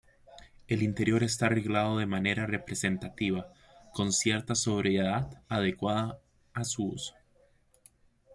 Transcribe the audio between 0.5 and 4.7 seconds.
El interior está arreglado de manera representativa, con cierta